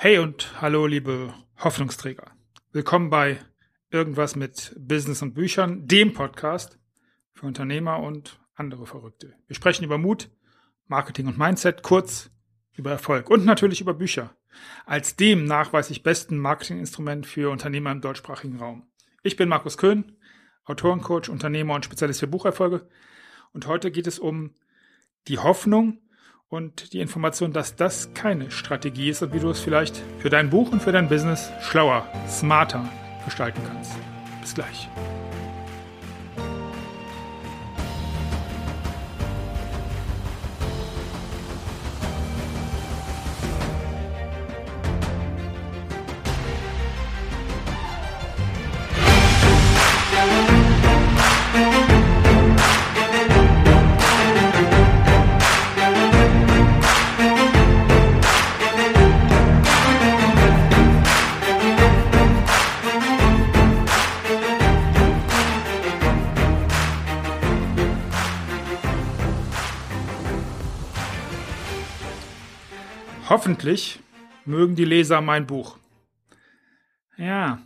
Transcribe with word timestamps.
Hey 0.00 0.18
und 0.18 0.62
hallo, 0.62 0.86
liebe 0.86 1.34
Hoffnungsträger. 1.58 2.30
Willkommen 2.70 3.10
bei 3.10 3.40
Irgendwas 3.90 4.36
mit 4.36 4.72
Business 4.78 5.22
und 5.22 5.34
Büchern, 5.34 5.88
dem 5.88 6.12
Podcast 6.12 6.78
für 7.34 7.46
Unternehmer 7.46 7.98
und 7.98 8.38
andere 8.54 8.86
Verrückte. 8.86 9.34
Wir 9.48 9.56
sprechen 9.56 9.82
über 9.82 9.98
Mut, 9.98 10.30
Marketing 10.86 11.26
und 11.26 11.36
Mindset, 11.36 11.82
kurz 11.82 12.30
über 12.76 12.92
Erfolg 12.92 13.28
und 13.28 13.44
natürlich 13.44 13.80
über 13.80 13.92
Bücher. 13.92 14.36
Als 14.86 15.16
dem 15.16 15.46
nachweislich 15.46 16.04
besten 16.04 16.38
Marketinginstrument 16.38 17.26
für 17.26 17.50
Unternehmer 17.50 17.90
im 17.90 18.00
deutschsprachigen 18.00 18.60
Raum. 18.60 18.86
Ich 19.24 19.34
bin 19.34 19.48
Markus 19.48 19.78
Köhn, 19.78 20.16
Autorencoach, 20.64 21.28
Unternehmer 21.28 21.74
und 21.74 21.84
Spezialist 21.84 22.20
für 22.20 22.28
Bucherfolge. 22.28 22.88
Und 23.52 23.66
heute 23.66 23.90
geht 23.90 24.06
es 24.06 24.20
um 24.20 24.54
die 25.26 25.40
Hoffnung, 25.40 25.98
und 26.48 26.92
die 26.92 27.00
Information, 27.00 27.52
dass 27.52 27.76
das 27.76 28.14
keine 28.14 28.50
Strategie 28.50 29.10
ist 29.10 29.22
und 29.22 29.32
wie 29.32 29.40
du 29.40 29.50
es 29.50 29.60
vielleicht 29.60 30.02
für 30.18 30.30
dein 30.30 30.50
Buch 30.50 30.72
und 30.72 30.82
für 30.82 30.92
dein 30.92 31.08
Business 31.08 31.50
schlauer, 31.60 32.06
smarter 32.28 32.88
gestalten 33.24 33.60
kannst. 33.66 33.92
Bis 34.40 34.54
gleich. 34.54 34.88
Hoffentlich 73.28 74.00
mögen 74.46 74.74
die 74.74 74.86
Leser 74.86 75.20
mein 75.20 75.46
Buch. 75.46 75.76
Ja, 77.18 77.60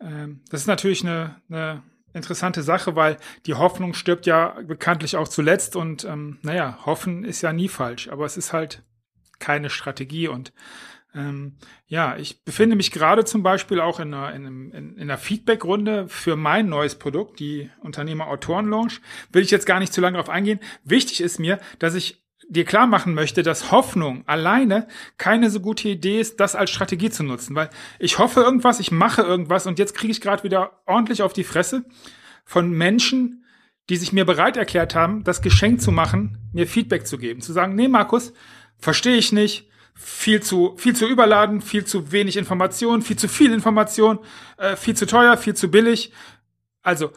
ähm, 0.00 0.42
das 0.48 0.60
ist 0.60 0.66
natürlich 0.68 1.02
eine, 1.02 1.42
eine 1.48 1.82
interessante 2.12 2.62
Sache, 2.62 2.94
weil 2.94 3.16
die 3.46 3.54
Hoffnung 3.54 3.94
stirbt 3.94 4.26
ja 4.26 4.60
bekanntlich 4.62 5.16
auch 5.16 5.26
zuletzt 5.26 5.74
und 5.74 6.04
ähm, 6.04 6.38
naja, 6.42 6.78
hoffen 6.86 7.24
ist 7.24 7.42
ja 7.42 7.52
nie 7.52 7.68
falsch, 7.68 8.08
aber 8.08 8.26
es 8.26 8.36
ist 8.36 8.52
halt 8.52 8.84
keine 9.40 9.70
Strategie 9.70 10.28
und 10.28 10.52
ähm, 11.14 11.56
ja, 11.86 12.16
ich 12.16 12.44
befinde 12.44 12.76
mich 12.76 12.92
gerade 12.92 13.24
zum 13.24 13.42
Beispiel 13.42 13.80
auch 13.80 13.98
in 13.98 14.14
einer, 14.14 14.34
in, 14.34 14.46
einem, 14.46 14.70
in, 14.72 14.96
in 14.96 15.02
einer 15.02 15.18
Feedback-Runde 15.18 16.08
für 16.08 16.36
mein 16.36 16.68
neues 16.68 16.94
Produkt, 16.94 17.40
die 17.40 17.70
Unternehmer-Autoren-Launch. 17.80 19.00
Will 19.32 19.42
ich 19.42 19.50
jetzt 19.50 19.66
gar 19.66 19.80
nicht 19.80 19.94
zu 19.94 20.02
lange 20.02 20.18
darauf 20.18 20.28
eingehen. 20.28 20.60
Wichtig 20.84 21.22
ist 21.22 21.40
mir, 21.40 21.58
dass 21.78 21.94
ich 21.94 22.25
dir 22.48 22.64
klar 22.64 22.86
machen 22.86 23.14
möchte, 23.14 23.42
dass 23.42 23.72
Hoffnung 23.72 24.22
alleine 24.26 24.86
keine 25.18 25.50
so 25.50 25.60
gute 25.60 25.88
Idee 25.88 26.20
ist, 26.20 26.38
das 26.40 26.54
als 26.54 26.70
Strategie 26.70 27.10
zu 27.10 27.22
nutzen, 27.22 27.56
weil 27.56 27.70
ich 27.98 28.18
hoffe 28.18 28.40
irgendwas, 28.40 28.80
ich 28.80 28.92
mache 28.92 29.22
irgendwas 29.22 29.66
und 29.66 29.78
jetzt 29.78 29.94
kriege 29.94 30.12
ich 30.12 30.20
gerade 30.20 30.44
wieder 30.44 30.80
ordentlich 30.86 31.22
auf 31.22 31.32
die 31.32 31.44
Fresse 31.44 31.84
von 32.44 32.70
Menschen, 32.70 33.44
die 33.88 33.96
sich 33.96 34.12
mir 34.12 34.24
bereit 34.24 34.56
erklärt 34.56 34.94
haben, 34.94 35.24
das 35.24 35.42
Geschenk 35.42 35.80
zu 35.80 35.92
machen, 35.92 36.38
mir 36.52 36.66
Feedback 36.66 37.06
zu 37.06 37.18
geben, 37.18 37.40
zu 37.40 37.52
sagen, 37.52 37.74
nee, 37.74 37.88
Markus, 37.88 38.32
verstehe 38.78 39.16
ich 39.16 39.32
nicht, 39.32 39.68
viel 39.94 40.42
zu 40.42 40.74
viel 40.76 40.94
zu 40.94 41.06
überladen, 41.06 41.60
viel 41.62 41.84
zu 41.84 42.12
wenig 42.12 42.36
Information, 42.36 43.02
viel 43.02 43.16
zu 43.16 43.28
viel 43.28 43.52
Information, 43.52 44.18
äh, 44.58 44.76
viel 44.76 44.94
zu 44.94 45.06
teuer, 45.06 45.36
viel 45.36 45.54
zu 45.54 45.70
billig. 45.70 46.12
Also 46.82 47.12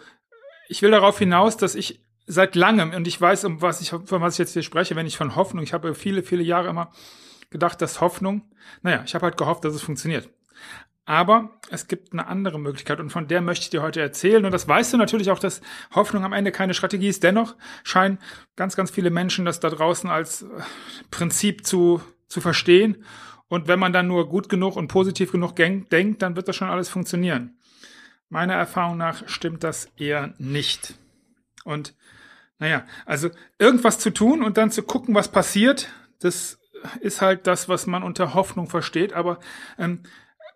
ich 0.69 0.81
will 0.81 0.91
darauf 0.91 1.19
hinaus, 1.19 1.57
dass 1.57 1.75
ich 1.75 2.01
seit 2.29 2.55
langem, 2.55 2.93
und 2.93 3.07
ich 3.07 3.19
weiß, 3.19 3.43
um 3.45 3.61
was 3.61 3.81
ich, 3.81 3.89
von 3.89 4.21
was 4.21 4.35
ich 4.35 4.39
jetzt 4.39 4.53
hier 4.53 4.61
spreche, 4.61 4.95
wenn 4.95 5.07
ich 5.07 5.17
von 5.17 5.35
Hoffnung, 5.35 5.63
ich 5.63 5.73
habe 5.73 5.95
viele, 5.95 6.21
viele 6.21 6.43
Jahre 6.43 6.69
immer 6.69 6.91
gedacht, 7.49 7.81
dass 7.81 8.01
Hoffnung, 8.01 8.43
naja, 8.83 9.01
ich 9.03 9.15
habe 9.15 9.25
halt 9.25 9.35
gehofft, 9.35 9.65
dass 9.65 9.73
es 9.73 9.81
funktioniert. 9.81 10.29
Aber 11.05 11.59
es 11.71 11.87
gibt 11.87 12.13
eine 12.13 12.27
andere 12.27 12.59
Möglichkeit 12.59 12.99
und 12.99 13.09
von 13.09 13.27
der 13.27 13.41
möchte 13.41 13.63
ich 13.63 13.71
dir 13.71 13.81
heute 13.81 13.99
erzählen. 13.99 14.45
Und 14.45 14.51
das 14.51 14.67
weißt 14.67 14.93
du 14.93 14.97
natürlich 14.97 15.31
auch, 15.31 15.39
dass 15.39 15.61
Hoffnung 15.95 16.23
am 16.23 16.33
Ende 16.33 16.51
keine 16.51 16.75
Strategie 16.75 17.07
ist. 17.07 17.23
Dennoch 17.23 17.55
scheinen 17.83 18.19
ganz, 18.55 18.75
ganz 18.75 18.91
viele 18.91 19.09
Menschen 19.09 19.43
das 19.43 19.59
da 19.59 19.71
draußen 19.71 20.07
als 20.07 20.43
äh, 20.43 20.47
Prinzip 21.09 21.65
zu, 21.65 21.99
zu 22.27 22.41
verstehen. 22.41 23.03
Und 23.47 23.67
wenn 23.67 23.79
man 23.79 23.91
dann 23.91 24.05
nur 24.05 24.29
gut 24.29 24.49
genug 24.49 24.75
und 24.75 24.87
positiv 24.87 25.31
genug 25.31 25.55
denkt, 25.55 26.21
dann 26.21 26.35
wird 26.35 26.47
das 26.47 26.55
schon 26.55 26.69
alles 26.69 26.89
funktionieren. 26.89 27.57
Meiner 28.29 28.53
Erfahrung 28.53 28.97
nach 28.97 29.27
stimmt 29.27 29.63
das 29.63 29.91
eher 29.97 30.35
nicht. 30.37 30.93
Und 31.63 31.95
naja, 32.59 32.85
also 33.05 33.29
irgendwas 33.57 33.99
zu 33.99 34.11
tun 34.11 34.43
und 34.43 34.57
dann 34.57 34.71
zu 34.71 34.83
gucken, 34.83 35.15
was 35.15 35.31
passiert, 35.31 35.89
das 36.19 36.59
ist 36.99 37.21
halt 37.21 37.47
das, 37.47 37.69
was 37.69 37.87
man 37.87 38.03
unter 38.03 38.33
Hoffnung 38.33 38.67
versteht. 38.67 39.13
Aber 39.13 39.39
ähm, 39.77 40.03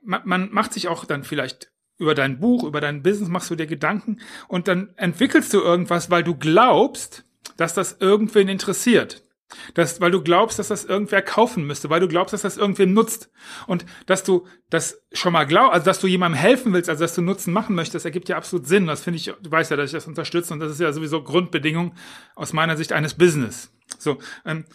man, 0.03 0.22
man 0.25 0.52
macht 0.52 0.74
sich 0.74 0.88
auch 0.88 1.06
dann 1.06 1.24
vielleicht 1.24 1.72
über 1.97 2.16
dein 2.16 2.40
Buch, 2.40 2.64
über 2.64 2.81
dein 2.81 3.03
Business, 3.03 3.30
machst 3.30 3.50
du 3.50 3.56
dir 3.56 3.68
Gedanken 3.68 4.19
und 4.47 4.68
dann 4.68 4.94
entwickelst 4.97 5.53
du 5.53 5.62
irgendwas, 5.62 6.09
weil 6.09 6.24
du 6.24 6.36
glaubst, 6.36 7.24
dass 7.58 7.74
das 7.74 7.97
irgendwen 8.00 8.50
interessiert. 8.50 9.24
Das, 9.73 10.01
weil 10.01 10.11
du 10.11 10.21
glaubst, 10.21 10.59
dass 10.59 10.69
das 10.69 10.85
irgendwer 10.85 11.21
kaufen 11.21 11.65
müsste, 11.65 11.89
weil 11.89 11.99
du 11.99 12.07
glaubst, 12.07 12.33
dass 12.33 12.41
das 12.41 12.57
irgendwem 12.57 12.93
nutzt. 12.93 13.29
Und 13.67 13.85
dass 14.05 14.23
du 14.23 14.47
das 14.69 15.01
schon 15.11 15.33
mal 15.33 15.45
glaubst, 15.45 15.73
also 15.73 15.85
dass 15.85 15.99
du 15.99 16.07
jemandem 16.07 16.39
helfen 16.39 16.73
willst, 16.73 16.89
also 16.89 17.03
dass 17.03 17.15
du 17.15 17.21
Nutzen 17.21 17.53
machen 17.53 17.75
möchtest, 17.75 18.05
ergibt 18.05 18.29
ja 18.29 18.37
absolut 18.37 18.67
Sinn. 18.67 18.87
Das 18.87 19.03
finde 19.03 19.17
ich, 19.17 19.25
du 19.25 19.51
weißt 19.51 19.71
ja, 19.71 19.77
dass 19.77 19.87
ich 19.87 19.93
das 19.93 20.07
unterstütze 20.07 20.53
und 20.53 20.59
das 20.59 20.71
ist 20.71 20.79
ja 20.79 20.91
sowieso 20.91 21.23
Grundbedingung 21.23 21.93
aus 22.35 22.53
meiner 22.53 22.77
Sicht 22.77 22.93
eines 22.93 23.13
Business. 23.13 23.71
So, 23.99 24.17
ähm, 24.45 24.65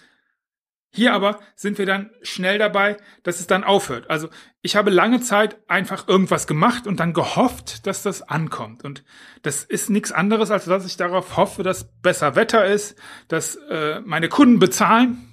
hier 0.91 1.13
aber 1.13 1.39
sind 1.55 1.79
wir 1.79 1.87
dann 1.87 2.11
schnell 2.23 2.59
dabei, 2.59 2.97
dass 3.23 3.41
es 3.41 3.47
dann 3.47 3.63
aufhört. 3.63 4.09
Also 4.09 4.29
ich 4.63 4.75
habe 4.75 4.91
lange 4.91 5.21
Zeit 5.21 5.59
einfach 5.69 6.09
irgendwas 6.09 6.47
gemacht 6.47 6.87
und 6.87 6.99
dann 6.99 7.13
gehofft, 7.13 7.87
dass 7.87 8.03
das 8.03 8.23
ankommt. 8.23 8.85
Und 8.85 9.05
das 9.43 9.65
ist 9.65 9.91
nichts 9.91 10.13
anderes, 10.13 10.51
als 10.51 10.65
dass 10.65 10.87
ich 10.87 10.97
darauf 10.97 11.37
hoffe, 11.37 11.63
dass 11.63 11.93
besser 12.01 12.37
Wetter 12.37 12.65
ist, 12.65 12.99
dass 13.29 13.57
äh, 13.57 14.01
meine 14.01 14.29
Kunden 14.29 14.59
bezahlen. 14.59 15.25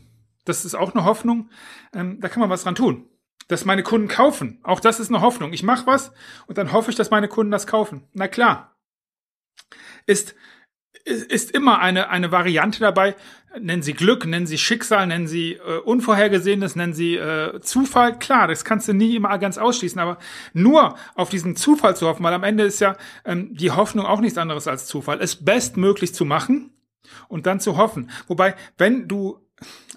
Das 0.43 0.65
ist 0.65 0.75
auch 0.75 0.93
eine 0.93 1.05
Hoffnung. 1.05 1.49
Ähm, 1.93 2.19
da 2.19 2.27
kann 2.27 2.41
man 2.41 2.49
was 2.49 2.63
dran 2.63 2.75
tun. 2.75 3.09
Dass 3.47 3.65
meine 3.65 3.83
Kunden 3.83 4.07
kaufen. 4.07 4.59
Auch 4.63 4.79
das 4.79 4.99
ist 4.99 5.09
eine 5.09 5.21
Hoffnung. 5.21 5.53
Ich 5.53 5.63
mache 5.63 5.87
was 5.87 6.11
und 6.47 6.57
dann 6.57 6.73
hoffe 6.73 6.91
ich, 6.91 6.97
dass 6.97 7.11
meine 7.11 7.27
Kunden 7.29 7.51
das 7.51 7.65
kaufen. 7.65 8.07
Na 8.13 8.27
klar. 8.27 8.75
Ist 10.05 10.35
ist 11.05 11.51
immer 11.51 11.79
eine, 11.79 12.09
eine 12.09 12.31
Variante 12.31 12.79
dabei. 12.79 13.15
Nennen 13.59 13.83
Sie 13.83 13.93
Glück, 13.93 14.25
nennen 14.25 14.47
Sie 14.47 14.57
Schicksal, 14.57 15.07
nennen 15.07 15.27
Sie 15.27 15.53
äh, 15.53 15.79
Unvorhergesehenes, 15.79 16.75
nennen 16.75 16.93
Sie 16.93 17.15
äh, 17.15 17.61
Zufall. 17.61 18.19
Klar, 18.19 18.47
das 18.47 18.65
kannst 18.65 18.87
du 18.87 18.93
nie 18.93 19.15
immer 19.15 19.37
ganz 19.37 19.57
ausschließen, 19.57 19.99
aber 19.99 20.17
nur 20.53 20.95
auf 21.13 21.29
diesen 21.29 21.55
Zufall 21.55 21.95
zu 21.95 22.07
hoffen, 22.07 22.23
weil 22.23 22.33
am 22.33 22.43
Ende 22.43 22.65
ist 22.65 22.81
ja 22.81 22.97
ähm, 23.23 23.55
die 23.55 23.71
Hoffnung 23.71 24.05
auch 24.05 24.19
nichts 24.19 24.37
anderes 24.37 24.67
als 24.67 24.87
Zufall, 24.87 25.21
es 25.21 25.45
bestmöglich 25.45 26.13
zu 26.13 26.25
machen 26.25 26.71
und 27.29 27.45
dann 27.45 27.61
zu 27.61 27.77
hoffen. 27.77 28.09
Wobei, 28.27 28.55
wenn 28.77 29.07
du 29.07 29.39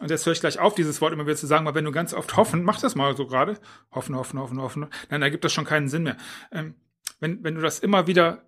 und 0.01 0.11
jetzt 0.11 0.25
höre 0.25 0.35
ich 0.35 0.41
gleich 0.41 0.61
auf, 0.61 0.77
dieses 0.77 1.01
Wort 1.01 1.13
immer 1.13 1.27
wieder 1.27 1.35
zu 1.35 1.49
sagen, 1.49 1.67
weil 1.67 1.75
wenn 1.75 1.85
du 1.85 1.91
ganz 1.91 2.15
oft 2.15 2.37
hoffen, 2.37 2.63
mach 2.63 2.81
das 2.81 2.95
mal 2.95 3.17
so 3.17 3.27
gerade. 3.27 3.59
Hoffen, 3.91 4.15
hoffen, 4.15 4.39
hoffen, 4.39 4.61
hoffen. 4.61 4.87
Nein, 5.11 5.21
da 5.21 5.29
gibt 5.31 5.45
das 5.45 5.53
schon 5.53 5.65
keinen 5.65 5.89
Sinn 5.89 6.05
mehr. 6.05 6.17
Ähm, 6.53 6.75
wenn, 7.19 7.43
wenn 7.43 7.57
du 7.57 7.61
das 7.61 7.81
immer 7.81 8.07
wieder 8.07 8.45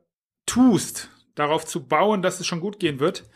tust, 0.46 1.10
darauf 1.40 1.66
zu 1.66 1.86
bauen, 1.86 2.22
dass 2.22 2.40
es 2.40 2.46
schon 2.46 2.60
gut 2.60 2.78
gehen 2.78 3.00
wird. 3.00 3.28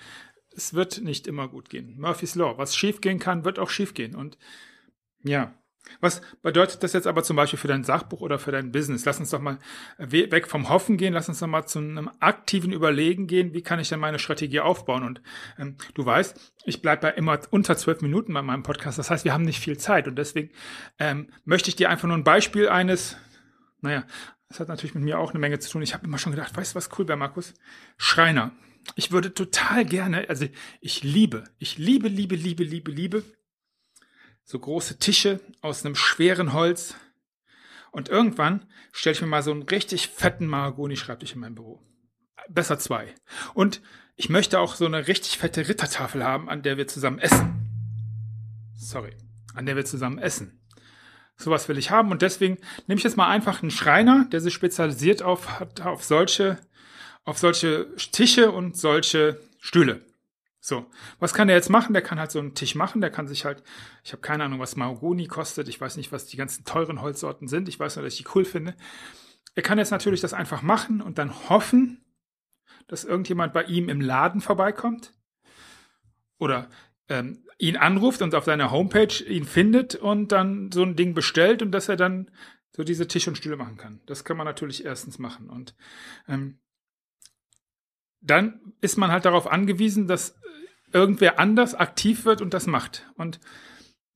Es 0.56 0.75
wird 0.75 1.03
nicht 1.03 1.26
immer 1.26 1.48
gut 1.48 1.69
gehen. 1.69 1.97
Murphy's 1.98 2.37
Law. 2.37 2.56
Was 2.59 2.76
schief 2.76 3.00
gehen 3.00 3.19
kann, 3.19 3.44
wird 3.44 3.59
auch 3.59 3.70
schief 3.70 3.94
gehen. 3.94 4.15
Und 4.15 4.38
ja, 5.25 5.54
was 6.00 6.22
bedeutet 6.42 6.83
das 6.83 6.92
jetzt 6.92 7.06
aber 7.06 7.22
zum 7.22 7.36
Beispiel 7.36 7.59
für 7.59 7.68
dein 7.68 7.84
Sachbuch 7.84 8.21
oder 8.21 8.39
für 8.39 8.53
dein 8.53 8.72
Business? 8.72 9.04
Lass 9.04 9.21
uns 9.21 9.30
doch 9.30 9.41
mal 9.41 9.59
weg 9.98 10.48
vom 10.48 10.68
Hoffen 10.68 10.97
gehen, 10.97 11.12
lass 11.12 11.28
uns 11.28 11.41
doch 11.41 11.47
mal 11.47 11.66
zu 11.66 11.78
einem 11.78 12.10
aktiven 12.21 12.72
Überlegen 12.72 13.27
gehen, 13.27 13.53
wie 13.53 13.62
kann 13.62 13.80
ich 13.80 13.89
denn 13.89 14.01
meine 14.01 14.18
Strategie 14.18 14.60
aufbauen? 14.60 15.04
Und 15.04 15.22
ähm, 15.59 15.77
du 15.95 16.04
weißt, 16.04 16.54
ich 16.65 16.83
bleibe 16.83 17.03
bei 17.03 17.10
immer 17.10 17.39
unter 17.50 17.77
zwölf 17.77 18.00
Minuten 18.00 18.33
bei 18.33 18.42
meinem 18.42 18.62
Podcast. 18.62 18.98
Das 18.98 19.10
heißt, 19.10 19.24
wir 19.24 19.34
haben 19.34 19.45
nicht 19.45 19.60
viel 19.60 19.77
Zeit 19.77 20.09
und 20.09 20.16
deswegen 20.16 20.50
ähm, 20.98 21.30
möchte 21.45 21.68
ich 21.68 21.77
dir 21.77 21.91
einfach 21.91 22.09
nur 22.09 22.16
ein 22.16 22.24
Beispiel 22.24 22.68
eines, 22.68 23.16
naja, 23.80 24.04
das 24.49 24.61
hat 24.61 24.69
natürlich 24.69 24.95
mit 24.95 25.05
mir 25.05 25.19
auch 25.19 25.31
eine 25.31 25.39
Menge 25.39 25.59
zu 25.59 25.71
tun. 25.71 25.83
Ich 25.83 25.95
habe 25.95 26.07
immer 26.07 26.19
schon 26.19 26.33
gedacht, 26.33 26.57
weißt 26.57 26.75
du, 26.75 26.77
was 26.77 26.91
cool 26.99 27.09
wäre, 27.09 27.19
Markus? 27.19 27.55
Schreiner. 27.97 28.53
Ich 28.97 29.11
würde 29.11 29.33
total 29.33 29.85
gerne, 29.85 30.29
also 30.29 30.47
ich 30.81 31.03
liebe, 31.03 31.45
ich 31.59 31.79
liebe, 31.79 32.09
liebe, 32.09 32.37
liebe, 32.37 32.65
liebe, 32.65 32.91
liebe 32.91 33.25
so 34.45 34.59
große 34.59 34.99
Tische 34.99 35.41
aus 35.61 35.85
einem 35.85 35.95
schweren 35.95 36.53
Holz. 36.53 36.95
Und 37.91 38.09
irgendwann 38.09 38.67
stelle 38.93 39.15
ich 39.15 39.21
mir 39.23 39.27
mal 39.27 39.43
so 39.43 39.51
einen 39.51 39.63
richtig 39.63 40.09
fetten 40.09 40.47
Mahagoni-Schreibtisch 40.47 41.33
in 41.33 41.41
meinem 41.41 41.55
Büro. 41.55 41.81
Besser 42.49 42.79
zwei. 42.79 43.15
Und 43.55 43.81
ich 44.17 44.29
möchte 44.29 44.61
auch 44.61 44.75
so 44.75 44.85
eine 44.85 45.09
richtig 45.09 45.39
fette 45.39 45.67
Rittertafel 45.67 46.23
haben, 46.23 46.49
an 46.49 46.63
der 46.63 46.77
wir 46.77 46.87
zusammen 46.87 47.19
essen. 47.19 47.71
Sorry. 48.77 49.17
An 49.55 49.67
der 49.67 49.77
wir 49.77 49.85
zusammen 49.85 50.19
essen. 50.19 50.61
Sowas 51.36 51.69
will 51.69 51.78
ich 51.78 51.91
haben 51.91 52.10
und 52.10 52.22
deswegen 52.22 52.59
nehme 52.86 52.98
ich 52.98 53.04
jetzt 53.04 53.16
mal 53.16 53.28
einfach 53.28 53.63
einen 53.63 53.71
Schreiner, 53.71 54.27
der 54.31 54.41
sich 54.41 54.54
spezialisiert 54.54 55.22
auf, 55.22 55.59
hat, 55.59 55.81
auf 55.81 56.04
solche, 56.04 56.59
auf 57.25 57.39
solche 57.39 57.89
Tische 57.97 58.53
und 58.53 58.77
solche 58.77 59.41
Stühle. 59.59 60.01
So, 60.60 60.86
was 61.19 61.34
kann 61.34 61.48
der 61.48 61.57
jetzt 61.57 61.69
machen? 61.69 61.92
Der 61.92 62.01
kann 62.01 62.19
halt 62.19 62.31
so 62.31 62.39
einen 62.39 62.54
Tisch 62.54 62.75
machen, 62.75 63.03
der 63.03 63.10
kann 63.10 63.28
sich 63.28 63.45
halt, 63.45 63.63
ich 64.03 64.13
habe 64.13 64.22
keine 64.22 64.45
Ahnung, 64.45 64.60
was 64.60 64.77
Mahogoni 64.77 65.27
kostet, 65.27 65.69
ich 65.69 65.78
weiß 65.78 65.98
nicht, 65.98 66.10
was 66.10 66.25
die 66.25 66.39
ganzen 66.39 66.65
teuren 66.65 67.03
Holzsorten 67.03 67.48
sind, 67.48 67.69
ich 67.69 67.78
weiß 67.78 67.97
nur, 67.97 68.04
dass 68.04 68.15
ich 68.15 68.22
die 68.22 68.28
cool 68.34 68.47
finde. 68.47 68.75
Er 69.54 69.63
kann 69.63 69.77
jetzt 69.77 69.91
natürlich 69.91 70.22
das 70.22 70.33
einfach 70.33 70.63
machen 70.63 71.03
und 71.03 71.19
dann 71.19 71.48
hoffen, 71.51 72.03
dass 72.86 73.04
irgendjemand 73.04 73.53
bei 73.53 73.65
ihm 73.65 73.91
im 73.91 74.01
Laden 74.01 74.41
vorbeikommt 74.41 75.13
oder 76.39 76.71
ähm, 77.09 77.44
ihn 77.59 77.77
anruft 77.77 78.22
und 78.22 78.34
auf 78.34 78.45
seiner 78.45 78.71
Homepage 78.71 79.22
ihn 79.27 79.45
findet 79.45 79.95
und 79.95 80.33
dann 80.33 80.71
so 80.72 80.83
ein 80.83 80.97
Ding 80.97 81.15
bestellt 81.15 81.62
und 81.62 81.72
dass 81.72 81.89
er 81.89 81.97
dann 81.97 82.30
so 82.72 82.83
diese 82.83 83.06
Tisch 83.06 83.28
und 83.28 83.36
Stühle 83.36 83.56
machen 83.56 83.77
kann. 83.77 84.01
Das 84.06 84.24
kann 84.24 84.36
man 84.36 84.47
natürlich 84.47 84.84
erstens 84.84 85.18
machen 85.18 85.48
und 85.48 85.74
ähm, 86.28 86.59
dann 88.21 88.60
ist 88.80 88.97
man 88.97 89.12
halt 89.12 89.27
darauf 89.27 89.51
angewiesen, 89.51 90.06
dass 90.09 90.36
irgendwer 90.92 91.39
anders 91.39 91.74
aktiv 91.74 92.24
wird 92.24 92.41
und 92.41 92.54
das 92.54 92.66
macht. 92.66 93.06
Und 93.16 93.41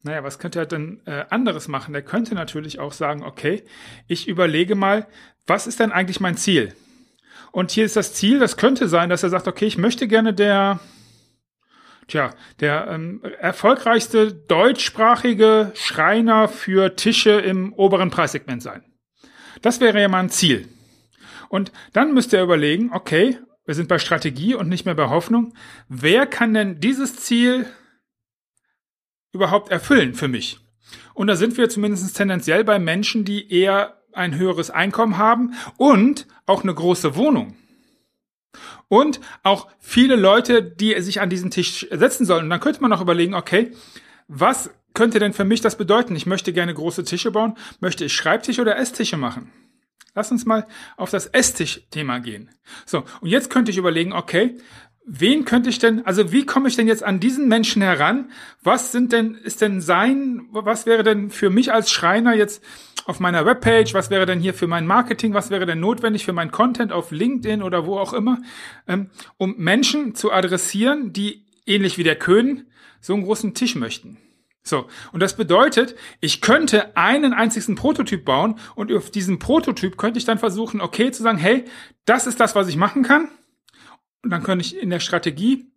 naja, 0.03 0.23
was 0.23 0.39
könnte 0.39 0.61
er 0.61 0.67
denn 0.67 1.03
äh, 1.07 1.25
anderes 1.29 1.69
machen? 1.69 1.95
Er 1.95 2.03
könnte 2.03 2.35
natürlich 2.35 2.79
auch 2.79 2.93
sagen, 2.93 3.23
okay, 3.23 3.65
ich 4.07 4.29
überlege 4.29 4.75
mal, 4.75 5.07
was 5.47 5.67
ist 5.67 5.81
denn 5.81 5.93
eigentlich 5.93 6.21
mein 6.21 6.37
Ziel? 6.37 6.75
Und 7.53 7.71
hier 7.71 7.85
ist 7.85 7.97
das 7.97 8.15
Ziel, 8.15 8.39
das 8.39 8.57
könnte 8.57 8.89
sein, 8.89 9.11
dass 9.11 9.23
er 9.23 9.31
sagt, 9.31 9.49
okay, 9.49 9.67
ich 9.67 9.77
möchte 9.77 10.07
gerne 10.07 10.33
der, 10.33 10.81
tja, 12.09 12.35
der 12.61 12.89
ähm, 12.89 13.23
erfolgreichste 13.39 14.33
deutschsprachige 14.33 15.73
Schreiner 15.75 16.49
für 16.49 16.97
Tische 16.97 17.33
im 17.33 17.73
oberen 17.75 18.11
Preissegment 18.11 18.63
sein. 18.63 18.83
Das 19.63 19.81
wäre 19.81 20.01
ja 20.01 20.09
mal 20.09 20.21
ein 20.21 20.31
Ziel. 20.31 20.69
Und 21.49 21.73
dann 21.93 22.13
müsste 22.13 22.37
er 22.37 22.45
überlegen, 22.45 22.91
okay, 22.93 23.39
wir 23.65 23.75
sind 23.75 23.89
bei 23.89 23.99
Strategie 23.99 24.55
und 24.55 24.69
nicht 24.69 24.87
mehr 24.87 24.95
bei 24.95 25.09
Hoffnung. 25.09 25.55
Wer 25.89 26.27
kann 26.27 26.55
denn 26.55 26.81
dieses 26.81 27.17
Ziel 27.17 27.67
überhaupt 29.33 29.71
erfüllen 29.71 30.15
für 30.15 30.29
mich? 30.29 30.59
Und 31.15 31.27
da 31.27 31.37
sind 31.37 31.57
wir 31.57 31.69
zumindest 31.69 32.17
tendenziell 32.17 32.65
bei 32.65 32.79
Menschen, 32.79 33.25
die 33.25 33.53
eher 33.53 34.03
ein 34.13 34.37
höheres 34.37 34.71
Einkommen 34.71 35.19
haben 35.19 35.55
und 35.77 36.27
auch 36.47 36.63
eine 36.63 36.75
große 36.75 37.15
Wohnung. 37.17 37.57
Und 38.89 39.21
auch 39.43 39.69
viele 39.79 40.17
Leute, 40.17 40.63
die 40.63 41.01
sich 41.03 41.21
an 41.21 41.31
diesen 41.31 41.51
Tisch 41.51 41.87
setzen 41.91 42.25
sollen. 42.25 42.45
Und 42.45 42.51
dann 42.51 42.61
könnte 42.61 42.81
man 42.81 42.93
auch 42.93 43.01
überlegen, 43.01 43.35
okay, 43.35 43.73
was 44.27 44.71
könnte 44.95 45.19
denn 45.19 45.33
für 45.33 45.45
mich 45.45 45.61
das 45.61 45.77
bedeuten? 45.77 46.17
Ich 46.17 46.27
möchte 46.27 46.53
gerne 46.53 46.75
große 46.75 47.05
Tische 47.05 47.31
bauen. 47.31 47.57
Möchte 47.81 48.05
ich 48.05 48.13
Schreibtische 48.13 48.63
oder 48.63 48.77
Esstische 48.77 49.17
machen? 49.17 49.53
Lass 50.15 50.33
uns 50.33 50.47
mal 50.47 50.67
auf 50.97 51.11
das 51.11 51.27
Esstisch-Thema 51.27 52.19
gehen. 52.19 52.51
So, 52.87 53.05
und 53.21 53.29
jetzt 53.29 53.51
könnte 53.51 53.71
ich 53.71 53.77
überlegen, 53.77 54.13
okay, 54.13 54.59
wen 55.07 55.45
könnte 55.45 55.71
ich 55.71 55.79
denn, 55.79 56.05
also 56.05 56.33
wie 56.33 56.45
komme 56.45 56.69
ich 56.69 56.77
denn 56.77 56.89
jetzt 56.89 57.05
an 57.05 57.21
diesen 57.21 57.49
Menschen 57.49 57.83
heran? 57.83 58.31
Was 58.63 58.93
sind 58.93 59.13
denn, 59.13 59.35
ist 59.37 59.61
denn 59.61 59.81
sein, 59.81 60.49
was 60.51 60.87
wäre 60.87 61.03
denn 61.03 61.31
für 61.31 61.51
mich 61.51 61.73
als 61.73 61.91
Schreiner 61.91 62.35
jetzt 62.35 62.63
auf 63.09 63.21
meiner 63.21 63.47
Webpage, 63.47 63.95
was 63.95 64.11
wäre 64.11 64.27
denn 64.27 64.39
hier 64.39 64.53
für 64.53 64.67
mein 64.67 64.87
Marketing, 64.87 65.33
was 65.33 65.49
wäre 65.49 65.65
denn 65.65 65.81
notwendig 65.81 66.27
für 66.27 66.35
mein 66.35 66.51
Content 66.51 66.93
auf 66.93 67.11
LinkedIn 67.11 67.63
oder 67.63 67.87
wo 67.87 67.99
auch 67.99 68.13
immer, 68.13 68.39
ähm, 68.87 69.09
um 69.39 69.55
Menschen 69.57 70.15
zu 70.15 70.31
adressieren, 70.31 71.15
die 71.15 71.47
ähnlich 71.65 71.97
wie 71.97 72.03
der 72.03 72.17
König 72.17 72.67
so 73.01 73.15
einen 73.15 73.25
großen 73.25 73.55
Tisch 73.55 73.77
möchten. 73.77 74.19
So, 74.63 74.89
und 75.13 75.21
das 75.21 75.37
bedeutet, 75.37 75.97
ich 76.21 76.43
könnte 76.43 76.99
einen 76.99 77.33
einzigen 77.33 77.77
Prototyp 77.77 78.27
bauen 78.27 78.57
und 78.75 78.93
auf 78.93 79.11
diesem 79.11 79.39
Prototyp 79.39 79.97
könnte 79.97 80.19
ich 80.19 80.27
dann 80.27 80.39
versuchen, 80.39 80.83
okay, 80.83 81.11
zu 81.11 81.23
sagen, 81.23 81.39
hey, 81.39 81.65
das 82.05 82.27
ist 82.27 82.39
das, 82.41 82.55
was 82.55 82.69
ich 82.69 82.77
machen 82.77 83.05
kann. 83.05 83.31
Und 84.23 84.29
dann 84.29 84.43
könnte 84.43 84.67
ich 84.67 84.77
in 84.77 84.91
der 84.91 85.01
Strategie 85.01 85.73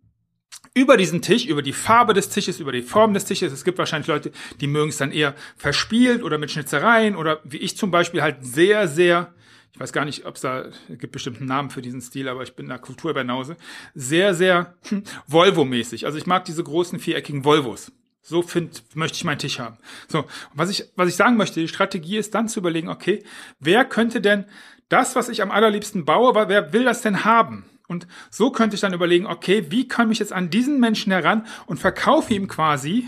über 0.74 0.96
diesen 0.96 1.20
Tisch, 1.20 1.46
über 1.46 1.62
die 1.62 1.72
Farbe 1.72 2.14
des 2.14 2.28
Tisches, 2.28 2.60
über 2.60 2.72
die 2.72 2.82
Form 2.82 3.12
des 3.14 3.24
Tisches. 3.24 3.52
Es 3.52 3.64
gibt 3.64 3.78
wahrscheinlich 3.78 4.08
Leute, 4.08 4.32
die 4.60 4.66
mögen 4.66 4.88
es 4.88 4.96
dann 4.96 5.12
eher 5.12 5.34
verspielt 5.56 6.22
oder 6.22 6.38
mit 6.38 6.50
Schnitzereien 6.50 7.16
oder 7.16 7.40
wie 7.44 7.58
ich 7.58 7.76
zum 7.76 7.90
Beispiel 7.90 8.22
halt 8.22 8.38
sehr, 8.40 8.88
sehr, 8.88 9.34
ich 9.72 9.80
weiß 9.80 9.92
gar 9.92 10.04
nicht, 10.04 10.24
ob 10.24 10.36
es 10.36 10.42
da 10.42 10.64
gibt 10.88 11.12
bestimmt 11.12 11.38
einen 11.38 11.48
Namen 11.48 11.70
für 11.70 11.82
diesen 11.82 12.00
Stil, 12.00 12.28
aber 12.28 12.42
ich 12.42 12.54
bin 12.54 12.68
da 12.68 12.78
Kulturbanause, 12.78 13.56
sehr, 13.94 14.34
sehr 14.34 14.74
hm, 14.88 15.02
Volvo-mäßig. 15.28 16.06
Also 16.06 16.16
ich 16.16 16.26
mag 16.26 16.44
diese 16.46 16.64
großen 16.64 16.98
viereckigen 16.98 17.44
Volvos. 17.44 17.92
So 18.24 18.40
find, 18.40 18.84
möchte 18.94 19.16
ich 19.16 19.24
meinen 19.24 19.38
Tisch 19.38 19.58
haben. 19.58 19.78
So, 20.06 20.24
was 20.54 20.70
ich, 20.70 20.84
was 20.94 21.08
ich 21.08 21.16
sagen 21.16 21.36
möchte, 21.36 21.60
die 21.60 21.66
Strategie 21.66 22.18
ist 22.18 22.34
dann 22.34 22.48
zu 22.48 22.60
überlegen, 22.60 22.88
okay, 22.88 23.24
wer 23.58 23.84
könnte 23.84 24.20
denn 24.20 24.46
das, 24.88 25.16
was 25.16 25.28
ich 25.28 25.42
am 25.42 25.50
allerliebsten 25.50 26.04
baue, 26.04 26.48
wer 26.48 26.72
will 26.72 26.84
das 26.84 27.02
denn 27.02 27.24
haben? 27.24 27.64
Und 27.92 28.08
so 28.30 28.50
könnte 28.50 28.74
ich 28.74 28.80
dann 28.80 28.94
überlegen, 28.94 29.26
okay, 29.26 29.70
wie 29.70 29.86
komme 29.86 30.12
ich 30.12 30.18
jetzt 30.18 30.32
an 30.32 30.50
diesen 30.50 30.80
Menschen 30.80 31.12
heran 31.12 31.46
und 31.66 31.78
verkaufe 31.78 32.34
ihm 32.34 32.48
quasi 32.48 33.06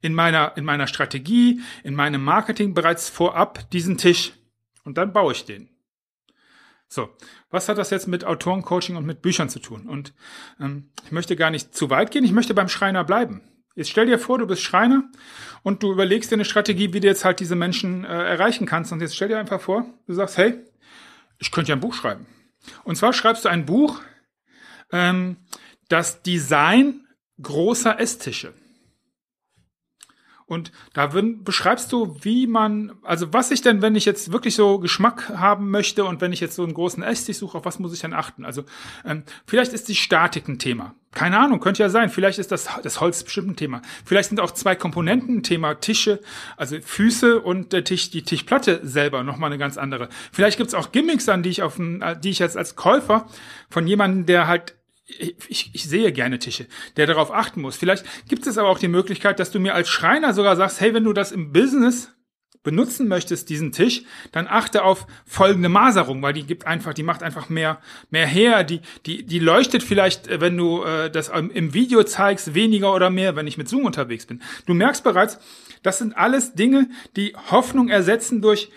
in 0.00 0.14
meiner, 0.14 0.56
in 0.56 0.64
meiner 0.64 0.86
Strategie, 0.86 1.60
in 1.84 1.94
meinem 1.94 2.24
Marketing 2.24 2.74
bereits 2.74 3.08
vorab 3.08 3.70
diesen 3.70 3.98
Tisch. 3.98 4.32
Und 4.84 4.96
dann 4.98 5.12
baue 5.12 5.32
ich 5.32 5.44
den. 5.44 5.68
So, 6.88 7.10
was 7.50 7.68
hat 7.68 7.78
das 7.78 7.90
jetzt 7.90 8.08
mit 8.08 8.24
Autorencoaching 8.24 8.96
und 8.96 9.06
mit 9.06 9.22
Büchern 9.22 9.48
zu 9.48 9.60
tun? 9.60 9.86
Und 9.86 10.12
ähm, 10.58 10.90
ich 11.04 11.12
möchte 11.12 11.36
gar 11.36 11.50
nicht 11.50 11.74
zu 11.74 11.90
weit 11.90 12.10
gehen, 12.10 12.24
ich 12.24 12.32
möchte 12.32 12.54
beim 12.54 12.68
Schreiner 12.68 13.04
bleiben. 13.04 13.42
Jetzt 13.76 13.90
stell 13.90 14.06
dir 14.06 14.18
vor, 14.18 14.38
du 14.38 14.46
bist 14.46 14.62
Schreiner 14.62 15.04
und 15.62 15.82
du 15.82 15.92
überlegst 15.92 16.30
dir 16.30 16.34
eine 16.34 16.44
Strategie, 16.44 16.92
wie 16.92 17.00
du 17.00 17.06
jetzt 17.06 17.24
halt 17.24 17.38
diese 17.38 17.54
Menschen 17.54 18.04
äh, 18.04 18.08
erreichen 18.08 18.66
kannst. 18.66 18.90
Und 18.92 19.00
jetzt 19.00 19.14
stell 19.14 19.28
dir 19.28 19.38
einfach 19.38 19.60
vor, 19.60 19.86
du 20.06 20.14
sagst, 20.14 20.38
hey, 20.38 20.58
ich 21.38 21.52
könnte 21.52 21.68
ja 21.68 21.76
ein 21.76 21.80
Buch 21.80 21.94
schreiben. 21.94 22.26
Und 22.84 22.96
zwar 22.96 23.12
schreibst 23.12 23.44
du 23.44 23.48
ein 23.48 23.66
Buch, 23.66 24.00
ähm, 24.92 25.36
das 25.88 26.22
Design 26.22 27.06
großer 27.40 27.98
Esstische. 27.98 28.54
Und 30.50 30.72
da 30.94 31.06
beschreibst 31.06 31.92
du, 31.92 32.16
wie 32.22 32.48
man, 32.48 32.92
also 33.02 33.32
was 33.32 33.52
ich 33.52 33.62
denn, 33.62 33.82
wenn 33.82 33.94
ich 33.94 34.04
jetzt 34.04 34.32
wirklich 34.32 34.56
so 34.56 34.80
Geschmack 34.80 35.28
haben 35.28 35.70
möchte 35.70 36.04
und 36.04 36.20
wenn 36.20 36.32
ich 36.32 36.40
jetzt 36.40 36.56
so 36.56 36.64
einen 36.64 36.74
großen 36.74 37.04
Esstisch 37.04 37.36
suche, 37.36 37.58
auf 37.58 37.64
was 37.64 37.78
muss 37.78 37.94
ich 37.94 38.00
denn 38.00 38.12
achten? 38.12 38.44
Also 38.44 38.64
ähm, 39.04 39.22
vielleicht 39.46 39.72
ist 39.72 39.88
die 39.88 39.94
Statik 39.94 40.48
ein 40.48 40.58
Thema. 40.58 40.96
Keine 41.12 41.38
Ahnung, 41.38 41.60
könnte 41.60 41.84
ja 41.84 41.88
sein. 41.88 42.10
Vielleicht 42.10 42.40
ist 42.40 42.50
das, 42.50 42.68
das 42.82 43.00
Holz 43.00 43.22
bestimmt 43.22 43.50
ein 43.50 43.56
Thema. 43.56 43.80
Vielleicht 44.04 44.30
sind 44.30 44.40
auch 44.40 44.50
zwei 44.50 44.74
Komponenten 44.74 45.36
ein 45.36 45.42
Thema. 45.44 45.74
Tische, 45.74 46.20
also 46.56 46.76
Füße 46.80 47.40
und 47.40 47.72
der 47.72 47.84
Tisch, 47.84 48.10
die 48.10 48.22
Tischplatte 48.22 48.80
selber 48.82 49.22
nochmal 49.22 49.50
eine 49.50 49.58
ganz 49.58 49.78
andere. 49.78 50.08
Vielleicht 50.32 50.58
gibt's 50.58 50.74
auch 50.74 50.90
Gimmicks 50.90 51.28
an, 51.28 51.44
die 51.44 51.50
ich 51.50 51.62
auf, 51.62 51.76
die 51.78 52.30
ich 52.30 52.40
jetzt 52.40 52.56
als 52.56 52.74
Käufer 52.74 53.26
von 53.70 53.86
jemandem, 53.86 54.26
der 54.26 54.48
halt 54.48 54.74
ich, 55.18 55.70
ich 55.72 55.84
sehe 55.84 56.12
gerne 56.12 56.38
Tische, 56.38 56.66
der 56.96 57.06
darauf 57.06 57.32
achten 57.32 57.60
muss. 57.60 57.76
Vielleicht 57.76 58.04
gibt 58.28 58.46
es 58.46 58.58
aber 58.58 58.68
auch 58.68 58.78
die 58.78 58.88
Möglichkeit, 58.88 59.40
dass 59.40 59.50
du 59.50 59.60
mir 59.60 59.74
als 59.74 59.88
Schreiner 59.88 60.34
sogar 60.34 60.56
sagst, 60.56 60.80
hey, 60.80 60.94
wenn 60.94 61.04
du 61.04 61.12
das 61.12 61.32
im 61.32 61.52
Business 61.52 62.12
benutzen 62.62 63.08
möchtest, 63.08 63.48
diesen 63.48 63.72
Tisch, 63.72 64.02
dann 64.32 64.46
achte 64.46 64.84
auf 64.84 65.06
folgende 65.24 65.70
Maserung, 65.70 66.22
weil 66.22 66.34
die 66.34 66.44
gibt 66.44 66.66
einfach, 66.66 66.92
die 66.92 67.02
macht 67.02 67.22
einfach 67.22 67.48
mehr, 67.48 67.80
mehr 68.10 68.26
her, 68.26 68.64
die, 68.64 68.80
die, 69.06 69.24
die 69.24 69.38
leuchtet 69.38 69.82
vielleicht, 69.82 70.28
äh, 70.28 70.40
wenn 70.40 70.56
du 70.56 70.82
äh, 70.82 71.10
das 71.10 71.28
im 71.30 71.72
Video 71.72 72.02
zeigst, 72.02 72.54
weniger 72.54 72.94
oder 72.94 73.08
mehr, 73.08 73.34
wenn 73.36 73.46
ich 73.46 73.56
mit 73.56 73.68
Zoom 73.68 73.86
unterwegs 73.86 74.26
bin. 74.26 74.42
Du 74.66 74.74
merkst 74.74 75.02
bereits, 75.02 75.38
das 75.82 75.98
sind 75.98 76.16
alles 76.16 76.54
Dinge, 76.54 76.90
die 77.16 77.34
Hoffnung 77.50 77.88
ersetzen 77.88 78.42
durch 78.42 78.70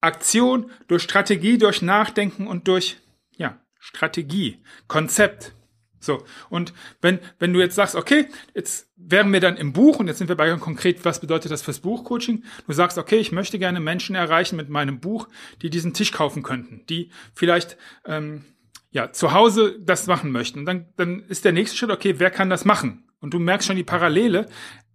Aktion, 0.00 0.70
durch 0.88 1.04
Strategie, 1.04 1.58
durch 1.58 1.80
Nachdenken 1.80 2.48
und 2.48 2.66
durch, 2.66 2.96
ja, 3.36 3.60
Strategie, 3.78 4.62
Konzept. 4.88 5.54
So, 6.02 6.24
und 6.50 6.74
wenn, 7.00 7.20
wenn 7.38 7.52
du 7.52 7.60
jetzt 7.60 7.76
sagst, 7.76 7.94
okay, 7.94 8.26
jetzt 8.54 8.90
wären 8.96 9.32
wir 9.32 9.38
dann 9.38 9.56
im 9.56 9.72
Buch, 9.72 10.00
und 10.00 10.08
jetzt 10.08 10.18
sind 10.18 10.28
wir 10.28 10.36
bei 10.36 10.52
konkret, 10.56 11.04
was 11.04 11.20
bedeutet 11.20 11.52
das 11.52 11.62
fürs 11.62 11.78
Buchcoaching? 11.78 12.42
Du 12.66 12.72
sagst, 12.72 12.98
okay, 12.98 13.18
ich 13.18 13.30
möchte 13.30 13.58
gerne 13.60 13.78
Menschen 13.78 14.16
erreichen 14.16 14.56
mit 14.56 14.68
meinem 14.68 14.98
Buch, 14.98 15.28
die 15.62 15.70
diesen 15.70 15.94
Tisch 15.94 16.10
kaufen 16.10 16.42
könnten, 16.42 16.84
die 16.88 17.10
vielleicht 17.34 17.76
ähm, 18.04 18.44
ja 18.90 19.12
zu 19.12 19.32
Hause 19.32 19.78
das 19.80 20.08
machen 20.08 20.32
möchten. 20.32 20.60
Und 20.60 20.66
dann, 20.66 20.86
dann 20.96 21.20
ist 21.20 21.44
der 21.44 21.52
nächste 21.52 21.76
Schritt, 21.76 21.90
okay, 21.90 22.16
wer 22.18 22.30
kann 22.30 22.50
das 22.50 22.64
machen? 22.64 23.04
Und 23.20 23.32
du 23.32 23.38
merkst 23.38 23.68
schon 23.68 23.76
die 23.76 23.84
Parallele. 23.84 24.48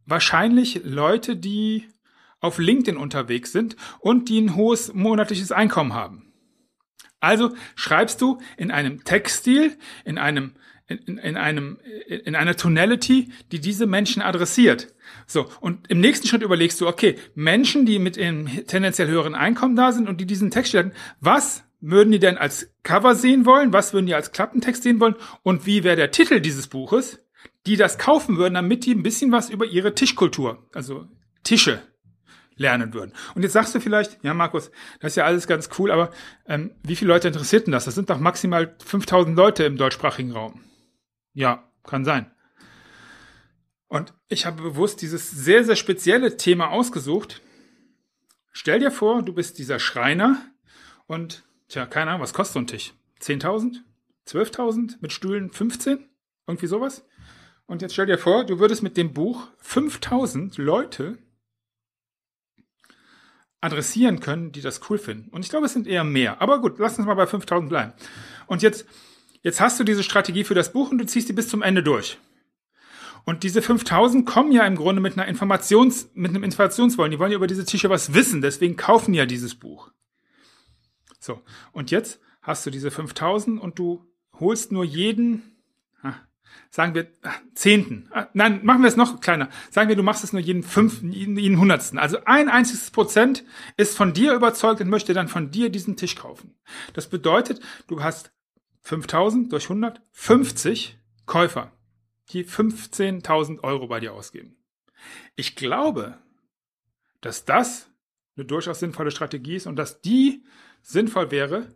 Wahrscheinlich 0.05 0.81
Leute, 0.83 1.37
die 1.37 1.87
auf 2.41 2.59
LinkedIn 2.59 2.97
unterwegs 2.97 3.53
sind 3.53 3.77
und 3.99 4.27
die 4.27 4.41
ein 4.41 4.55
hohes 4.55 4.93
monatliches 4.93 5.53
Einkommen 5.53 5.93
haben. 5.93 6.26
Also 7.19 7.55
schreibst 7.75 8.21
du 8.21 8.39
in 8.57 8.71
einem 8.71 9.03
Textstil, 9.03 9.77
in 10.05 10.17
einem 10.17 10.53
in, 10.87 11.17
in, 11.17 11.35
einem, 11.35 11.79
in 12.07 12.35
einer 12.35 12.55
Tonality, 12.55 13.29
die 13.51 13.59
diese 13.59 13.85
Menschen 13.85 14.21
adressiert. 14.21 14.93
So, 15.25 15.49
und 15.59 15.89
im 15.89 15.99
nächsten 15.99 16.27
Schritt 16.27 16.43
überlegst 16.43 16.79
du, 16.79 16.87
okay, 16.87 17.15
Menschen, 17.35 17.85
die 17.85 17.99
mit 17.99 18.17
einem 18.17 18.47
tendenziell 18.67 19.09
höheren 19.09 19.35
Einkommen 19.35 19.75
da 19.75 19.91
sind 19.91 20.07
und 20.07 20.21
die 20.21 20.25
diesen 20.25 20.49
Text 20.49 20.69
stellen, 20.69 20.93
was 21.19 21.65
würden 21.81 22.11
die 22.11 22.19
denn 22.19 22.37
als 22.37 22.73
Cover 22.83 23.15
sehen 23.15 23.45
wollen? 23.45 23.73
Was 23.73 23.93
würden 23.93 24.05
die 24.05 24.15
als 24.15 24.31
Klappentext 24.31 24.83
sehen 24.83 24.99
wollen? 24.99 25.15
Und 25.43 25.65
wie 25.65 25.83
wäre 25.83 25.95
der 25.95 26.11
Titel 26.11 26.39
dieses 26.39 26.67
Buches, 26.67 27.19
die 27.65 27.75
das 27.75 27.97
kaufen 27.97 28.37
würden, 28.37 28.55
damit 28.55 28.85
die 28.85 28.95
ein 28.95 29.03
bisschen 29.03 29.31
was 29.31 29.49
über 29.49 29.65
ihre 29.65 29.93
Tischkultur, 29.93 30.67
also 30.73 31.07
Tische, 31.43 31.81
lernen 32.57 32.93
würden. 32.93 33.13
Und 33.35 33.43
jetzt 33.43 33.53
sagst 33.53 33.73
du 33.73 33.79
vielleicht, 33.79 34.23
ja 34.23 34.33
Markus, 34.33 34.71
das 34.99 35.13
ist 35.13 35.15
ja 35.15 35.25
alles 35.25 35.47
ganz 35.47 35.69
cool, 35.77 35.91
aber 35.91 36.11
ähm, 36.47 36.71
wie 36.83 36.95
viele 36.95 37.13
Leute 37.13 37.27
interessiert 37.27 37.67
denn 37.67 37.71
das? 37.71 37.85
Das 37.85 37.95
sind 37.95 38.09
doch 38.09 38.19
maximal 38.19 38.75
5000 38.83 39.35
Leute 39.37 39.63
im 39.63 39.77
deutschsprachigen 39.77 40.31
Raum. 40.31 40.63
Ja, 41.33 41.69
kann 41.83 42.03
sein. 42.03 42.31
Und 43.87 44.13
ich 44.27 44.45
habe 44.45 44.61
bewusst 44.61 45.01
dieses 45.01 45.31
sehr, 45.31 45.63
sehr 45.63 45.75
spezielle 45.75 46.35
Thema 46.37 46.69
ausgesucht. 46.69 47.41
Stell 48.51 48.79
dir 48.79 48.91
vor, 48.91 49.21
du 49.21 49.33
bist 49.33 49.59
dieser 49.59 49.79
Schreiner 49.79 50.41
und, 51.05 51.43
tja, 51.69 51.85
keine 51.85 52.11
Ahnung, 52.11 52.23
was 52.23 52.33
kostet 52.33 52.53
so 52.53 52.59
ein 52.59 52.67
Tisch? 52.67 52.93
10.000? 53.21 53.77
12.000? 54.27 54.95
Mit 54.99 55.13
Stühlen 55.13 55.51
15? 55.51 56.09
Irgendwie 56.47 56.67
sowas? 56.67 57.05
Und 57.65 57.81
jetzt 57.81 57.93
stell 57.93 58.05
dir 58.05 58.17
vor, 58.17 58.45
du 58.45 58.59
würdest 58.59 58.83
mit 58.83 58.97
dem 58.97 59.13
Buch 59.13 59.47
5000 59.59 60.57
Leute 60.57 61.17
adressieren 63.61 64.19
können, 64.19 64.51
die 64.51 64.61
das 64.61 64.81
cool 64.89 64.97
finden. 64.97 65.29
Und 65.29 65.43
ich 65.43 65.49
glaube, 65.49 65.65
es 65.65 65.73
sind 65.73 65.87
eher 65.87 66.03
mehr. 66.03 66.41
Aber 66.41 66.61
gut, 66.61 66.77
lass 66.77 66.97
uns 66.97 67.07
mal 67.07 67.15
bei 67.15 67.27
5000 67.27 67.69
bleiben. 67.69 67.93
Und 68.45 68.61
jetzt, 68.61 68.85
jetzt 69.41 69.59
hast 69.59 69.79
du 69.79 69.83
diese 69.83 70.03
Strategie 70.03 70.43
für 70.43 70.53
das 70.53 70.73
Buch 70.73 70.91
und 70.91 70.99
du 70.99 71.05
ziehst 71.05 71.29
die 71.29 71.33
bis 71.33 71.49
zum 71.49 71.61
Ende 71.61 71.83
durch. 71.83 72.19
Und 73.25 73.43
diese 73.43 73.61
5000 73.61 74.25
kommen 74.25 74.51
ja 74.53 74.65
im 74.65 74.75
Grunde 74.75 75.01
mit 75.01 75.17
einer 75.17 75.27
Informations, 75.27 76.09
mit 76.13 76.29
einem 76.29 76.43
Informationswollen. 76.43 77.11
Die 77.11 77.19
wollen 77.19 77.31
ja 77.31 77.37
über 77.37 77.47
diese 77.47 77.65
Tische 77.65 77.89
was 77.89 78.13
wissen. 78.13 78.41
Deswegen 78.41 78.77
kaufen 78.77 79.13
ja 79.13 79.25
dieses 79.25 79.55
Buch. 79.55 79.91
So. 81.19 81.41
Und 81.73 81.91
jetzt 81.91 82.21
hast 82.41 82.65
du 82.65 82.69
diese 82.69 82.89
5000 82.89 83.59
und 83.59 83.79
du 83.79 84.05
holst 84.39 84.71
nur 84.71 84.85
jeden 84.85 85.56
sagen 86.69 86.93
wir 86.93 87.07
ah, 87.23 87.33
Zehnten. 87.53 88.09
Ah, 88.11 88.27
nein, 88.33 88.59
machen 88.63 88.81
wir 88.81 88.87
es 88.87 88.95
noch 88.95 89.19
kleiner. 89.21 89.49
Sagen 89.69 89.89
wir, 89.89 89.95
du 89.95 90.03
machst 90.03 90.23
es 90.23 90.33
nur 90.33 90.41
jeden 90.41 90.63
fünften, 90.63 91.11
jeden 91.11 91.59
Hundertsten. 91.59 91.99
Also 91.99 92.17
ein 92.25 92.49
einziges 92.49 92.91
Prozent 92.91 93.43
ist 93.77 93.97
von 93.97 94.13
dir 94.13 94.33
überzeugt 94.33 94.81
und 94.81 94.89
möchte 94.89 95.13
dann 95.13 95.27
von 95.27 95.51
dir 95.51 95.69
diesen 95.69 95.97
Tisch 95.97 96.15
kaufen. 96.15 96.55
Das 96.93 97.07
bedeutet, 97.07 97.59
du 97.87 98.03
hast 98.03 98.31
5000 98.83 99.51
durch 99.51 99.65
100, 99.65 100.01
50 100.11 100.97
Käufer, 101.25 101.71
die 102.29 102.45
15.000 102.45 103.63
Euro 103.63 103.87
bei 103.87 103.99
dir 103.99 104.13
ausgeben. 104.13 104.55
Ich 105.35 105.55
glaube, 105.55 106.17
dass 107.21 107.45
das 107.45 107.89
eine 108.35 108.45
durchaus 108.45 108.79
sinnvolle 108.79 109.11
Strategie 109.11 109.55
ist 109.55 109.67
und 109.67 109.75
dass 109.75 110.01
die 110.01 110.43
sinnvoll 110.81 111.31
wäre, 111.31 111.75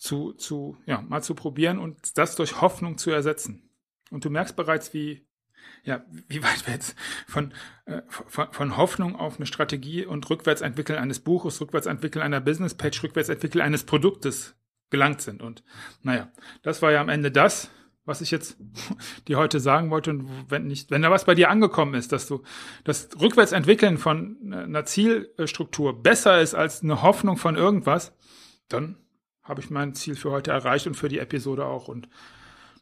zu, 0.00 0.32
zu, 0.32 0.78
ja, 0.86 1.02
mal 1.02 1.22
zu 1.22 1.34
probieren 1.34 1.78
und 1.78 2.16
das 2.16 2.34
durch 2.34 2.62
Hoffnung 2.62 2.96
zu 2.96 3.10
ersetzen. 3.10 3.70
Und 4.10 4.24
du 4.24 4.30
merkst 4.30 4.56
bereits, 4.56 4.94
wie, 4.94 5.26
ja, 5.84 6.02
wie 6.26 6.42
weit 6.42 6.66
wir 6.66 6.72
jetzt 6.72 6.96
von, 7.28 7.52
äh, 7.84 8.00
von, 8.08 8.50
von 8.50 8.76
Hoffnung 8.78 9.14
auf 9.14 9.36
eine 9.36 9.44
Strategie 9.44 10.06
und 10.06 10.28
Rückwärtsentwickeln 10.30 10.98
eines 10.98 11.20
Buches, 11.20 11.60
Rückwärtsentwickeln 11.60 12.24
einer 12.24 12.40
Business-Page, 12.40 13.02
Rückwärtsentwickeln 13.02 13.62
eines 13.62 13.84
Produktes 13.84 14.56
gelangt 14.88 15.20
sind. 15.20 15.42
Und 15.42 15.62
naja, 16.02 16.32
das 16.62 16.80
war 16.80 16.90
ja 16.92 17.02
am 17.02 17.10
Ende 17.10 17.30
das, 17.30 17.70
was 18.06 18.22
ich 18.22 18.30
jetzt 18.30 18.56
dir 19.28 19.36
heute 19.36 19.60
sagen 19.60 19.90
wollte. 19.90 20.12
Und 20.12 20.30
wenn 20.48 20.66
nicht, 20.66 20.90
wenn 20.90 21.02
da 21.02 21.10
was 21.10 21.26
bei 21.26 21.34
dir 21.34 21.50
angekommen 21.50 21.92
ist, 21.92 22.10
dass 22.10 22.26
du 22.26 22.42
das 22.84 23.10
Rückwärtsentwickeln 23.20 23.98
von 23.98 24.50
einer 24.50 24.86
Zielstruktur 24.86 26.02
besser 26.02 26.40
ist 26.40 26.54
als 26.54 26.82
eine 26.82 27.02
Hoffnung 27.02 27.36
von 27.36 27.54
irgendwas, 27.54 28.16
dann 28.68 28.96
habe 29.50 29.60
ich 29.60 29.68
mein 29.68 29.94
Ziel 29.94 30.14
für 30.14 30.30
heute 30.30 30.52
erreicht 30.52 30.86
und 30.86 30.94
für 30.94 31.08
die 31.08 31.18
Episode 31.18 31.66
auch. 31.66 31.88
Und 31.88 32.08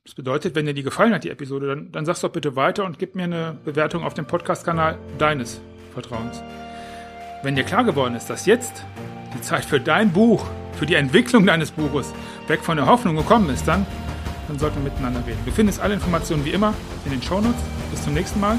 das 0.04 0.14
bedeutet, 0.14 0.54
wenn 0.54 0.66
dir 0.66 0.74
die 0.74 0.82
gefallen 0.82 1.14
hat, 1.14 1.24
die 1.24 1.30
Episode, 1.30 1.66
dann, 1.66 1.90
dann 1.90 2.04
sag's 2.04 2.20
doch 2.20 2.30
bitte 2.30 2.56
weiter 2.56 2.84
und 2.84 2.98
gib 2.98 3.14
mir 3.14 3.24
eine 3.24 3.56
Bewertung 3.64 4.04
auf 4.04 4.12
dem 4.12 4.26
Podcast-Kanal 4.26 4.98
deines 5.18 5.62
Vertrauens. 5.94 6.42
Wenn 7.42 7.56
dir 7.56 7.64
klar 7.64 7.84
geworden 7.84 8.14
ist, 8.14 8.28
dass 8.28 8.44
jetzt 8.44 8.84
die 9.34 9.40
Zeit 9.40 9.64
für 9.64 9.80
dein 9.80 10.12
Buch, 10.12 10.46
für 10.74 10.84
die 10.84 10.94
Entwicklung 10.94 11.46
deines 11.46 11.70
Buches 11.70 12.12
weg 12.48 12.60
von 12.60 12.76
der 12.76 12.86
Hoffnung 12.86 13.16
gekommen 13.16 13.48
ist, 13.48 13.66
dann, 13.66 13.86
dann 14.46 14.58
sollten 14.58 14.76
wir 14.84 14.90
miteinander 14.90 15.26
reden. 15.26 15.40
Du 15.46 15.50
findest 15.50 15.80
alle 15.80 15.94
Informationen 15.94 16.44
wie 16.44 16.50
immer 16.50 16.74
in 17.06 17.12
den 17.12 17.22
Shownotes. 17.22 17.62
Bis 17.90 18.04
zum 18.04 18.12
nächsten 18.12 18.40
Mal. 18.40 18.58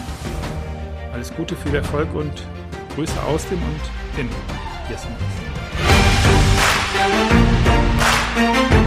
Alles 1.14 1.32
Gute, 1.36 1.56
viel 1.56 1.76
Erfolg 1.76 2.12
und 2.16 2.48
Grüße 2.96 3.22
aus 3.24 3.48
dem 3.50 3.60
und 3.62 4.20
in 4.20 4.30
Yes 4.90 5.08
Thank 8.40 8.74
you. 8.74 8.79